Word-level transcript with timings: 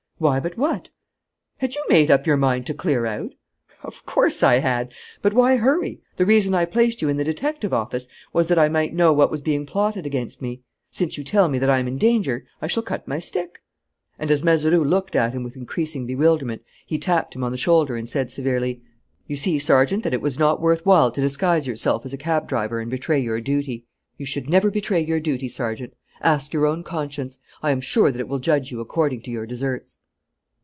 "Why 0.21 0.39
but 0.39 0.55
what?" 0.55 0.91
"Had 1.57 1.73
you 1.73 1.83
made 1.89 2.11
up 2.11 2.27
your 2.27 2.37
mind 2.37 2.67
to 2.67 2.75
clear 2.75 3.07
out?" 3.07 3.33
"Of 3.81 4.05
course 4.05 4.43
I 4.43 4.59
had! 4.59 4.93
But 5.23 5.33
why 5.33 5.55
hurry? 5.57 5.99
The 6.17 6.27
reason 6.27 6.53
I 6.53 6.65
placed 6.65 7.01
you 7.01 7.09
in 7.09 7.17
the 7.17 7.23
detective 7.23 7.73
office 7.73 8.05
was 8.31 8.47
that 8.47 8.59
I 8.59 8.69
might 8.69 8.93
know 8.93 9.13
what 9.13 9.31
was 9.31 9.41
being 9.41 9.65
plotted 9.65 10.05
against 10.05 10.39
me. 10.39 10.61
Since 10.91 11.17
you 11.17 11.23
tell 11.23 11.49
me 11.49 11.57
that 11.57 11.71
I'm 11.71 11.87
in 11.87 11.97
danger, 11.97 12.45
I 12.61 12.67
shall 12.67 12.83
cut 12.83 13.07
my 13.07 13.17
stick." 13.17 13.63
And, 14.19 14.29
as 14.29 14.43
Mazeroux 14.43 14.83
looked 14.85 15.15
at 15.15 15.33
him 15.33 15.41
with 15.41 15.55
increasing 15.55 16.05
bewilderment, 16.05 16.61
he 16.85 16.99
tapped 16.99 17.33
him 17.35 17.43
on 17.43 17.49
the 17.49 17.57
shoulder 17.57 17.95
and 17.95 18.07
said 18.07 18.29
severely: 18.29 18.83
"You 19.25 19.35
see, 19.35 19.57
Sergeant, 19.57 20.03
that 20.03 20.13
it 20.13 20.21
was 20.21 20.37
not 20.37 20.61
worth 20.61 20.85
while 20.85 21.09
to 21.09 21.19
disguise 21.19 21.65
yourself 21.65 22.05
as 22.05 22.13
a 22.13 22.17
cab 22.17 22.47
driver 22.47 22.79
and 22.79 22.91
betray 22.91 23.17
your 23.19 23.41
duty. 23.41 23.87
You 24.19 24.27
should 24.27 24.47
never 24.51 24.69
betray 24.69 25.01
your 25.01 25.19
duty, 25.19 25.47
Sergeant. 25.47 25.95
Ask 26.21 26.53
your 26.53 26.67
own 26.67 26.83
conscience: 26.83 27.39
I 27.63 27.71
am 27.71 27.81
sure 27.81 28.11
that 28.11 28.19
it 28.21 28.27
will 28.27 28.37
judge 28.37 28.69
you 28.71 28.79
according 28.81 29.23
to 29.23 29.31
your 29.31 29.47
deserts." 29.47 29.97